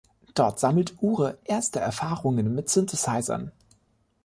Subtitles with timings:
[0.33, 3.51] Dort sammelte Ure erste Erfahrungen mit Synthesizern.